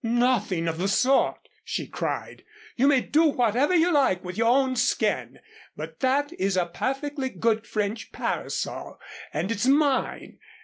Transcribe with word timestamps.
"Nothing 0.03 0.67
of 0.67 0.79
the 0.79 0.87
sort," 0.87 1.47
she 1.63 1.85
cried. 1.85 2.43
"You 2.75 2.87
may 2.87 3.01
do 3.01 3.25
whatever 3.25 3.75
you 3.75 3.93
like 3.93 4.23
with 4.25 4.35
your 4.35 4.47
own 4.49 4.75
skin, 4.75 5.37
but 5.77 5.99
that 5.99 6.33
is 6.39 6.57
a 6.57 6.65
perfectly 6.65 7.29
good 7.29 7.67
French 7.67 8.11
parasol, 8.11 8.99
and 9.31 9.51
it's 9.51 9.67
mine." 9.67 10.39